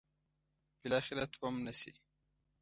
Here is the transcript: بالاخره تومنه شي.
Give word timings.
بالاخره 0.81 1.23
تومنه 1.33 1.71
شي. 1.79 1.91